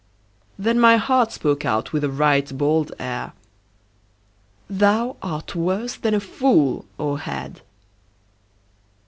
[0.57, 3.33] Then my heart spoke out with a right bold air:
[4.67, 7.61] "Thou art worse than a fool, O head!"